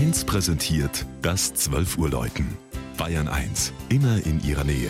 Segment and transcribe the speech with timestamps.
[0.00, 2.56] 1 präsentiert das 12 Uhr Läuten.
[2.96, 4.88] Bayern 1, immer in ihrer Nähe.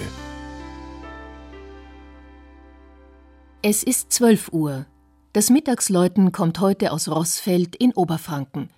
[3.61, 4.87] Es ist 12 Uhr.
[5.33, 8.71] Das Mittagsläuten kommt heute aus Rossfeld in Oberfranken.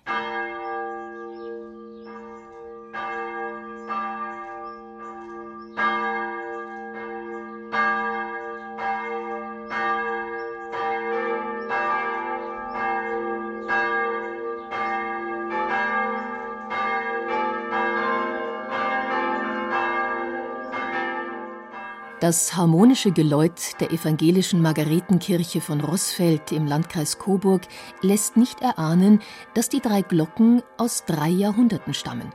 [22.23, 27.63] Das harmonische Geläut der evangelischen Margaretenkirche von Rossfeld im Landkreis Coburg
[28.01, 29.19] lässt nicht erahnen,
[29.55, 32.29] dass die drei Glocken aus drei Jahrhunderten stammen.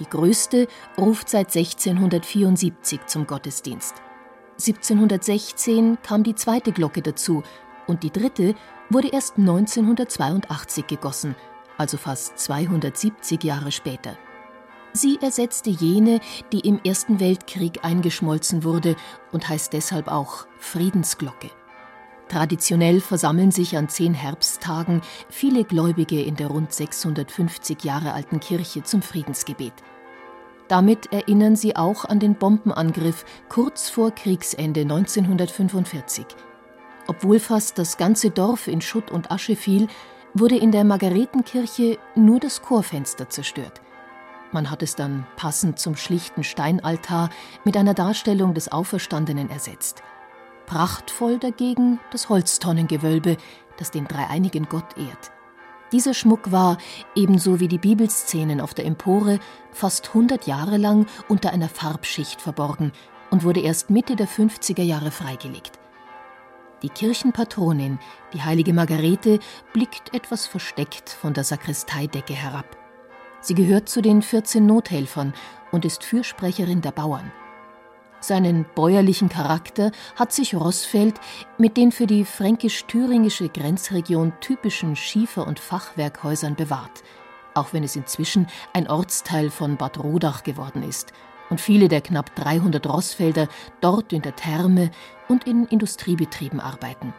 [0.00, 0.66] Die größte
[0.98, 3.94] ruft seit 1674 zum Gottesdienst.
[4.54, 7.44] 1716 kam die zweite Glocke dazu
[7.86, 8.56] und die dritte
[8.90, 11.36] wurde erst 1982 gegossen,
[11.78, 14.18] also fast 270 Jahre später.
[14.94, 16.20] Sie ersetzte jene,
[16.52, 18.94] die im Ersten Weltkrieg eingeschmolzen wurde
[19.32, 21.50] und heißt deshalb auch Friedensglocke.
[22.28, 28.82] Traditionell versammeln sich an zehn Herbsttagen viele Gläubige in der rund 650 Jahre alten Kirche
[28.82, 29.74] zum Friedensgebet.
[30.68, 36.24] Damit erinnern sie auch an den Bombenangriff kurz vor Kriegsende 1945.
[37.06, 39.88] Obwohl fast das ganze Dorf in Schutt und Asche fiel,
[40.32, 43.81] wurde in der Margaretenkirche nur das Chorfenster zerstört.
[44.52, 47.30] Man hat es dann passend zum schlichten Steinaltar
[47.64, 50.02] mit einer Darstellung des Auferstandenen ersetzt.
[50.66, 53.38] Prachtvoll dagegen das Holztonnengewölbe,
[53.78, 55.32] das den dreieinigen Gott ehrt.
[55.90, 56.78] Dieser Schmuck war,
[57.14, 59.38] ebenso wie die Bibelszenen auf der Empore,
[59.72, 62.92] fast 100 Jahre lang unter einer Farbschicht verborgen
[63.30, 65.78] und wurde erst Mitte der 50er Jahre freigelegt.
[66.82, 67.98] Die Kirchenpatronin,
[68.32, 69.38] die heilige Margarete,
[69.72, 72.81] blickt etwas versteckt von der Sakristeidecke herab.
[73.42, 75.34] Sie gehört zu den 14 Nothelfern
[75.72, 77.32] und ist Fürsprecherin der Bauern.
[78.20, 81.20] Seinen bäuerlichen Charakter hat sich Rossfeld
[81.58, 87.02] mit den für die fränkisch-thüringische Grenzregion typischen Schiefer- und Fachwerkhäusern bewahrt,
[87.54, 91.12] auch wenn es inzwischen ein Ortsteil von Bad Rodach geworden ist
[91.50, 93.48] und viele der knapp 300 Rossfelder
[93.80, 94.92] dort in der Therme
[95.26, 97.12] und in Industriebetrieben arbeiten.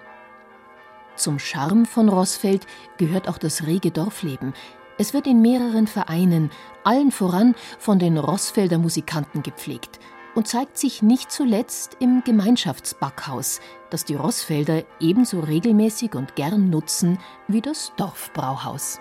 [1.18, 2.66] Zum Charme von Rossfeld
[2.98, 4.53] gehört auch das rege Dorfleben,
[4.98, 6.52] es wird in mehreren Vereinen,
[6.84, 10.00] allen voran von den Rossfelder Musikanten gepflegt
[10.36, 13.59] und zeigt sich nicht zuletzt im Gemeinschaftsbackhaus,
[13.90, 19.00] das die Rossfelder ebenso regelmäßig und gern nutzen wie das Dorfbrauhaus.